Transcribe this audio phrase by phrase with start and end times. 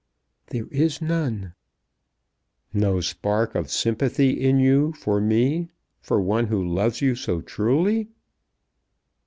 [0.47, 1.53] "There is none."
[2.73, 5.69] "No spark of sympathy in you for me,
[6.01, 8.09] for one who loves you so truly?"